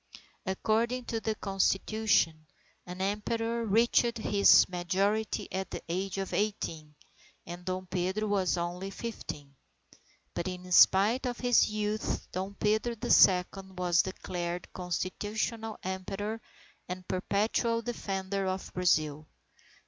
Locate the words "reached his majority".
3.63-5.47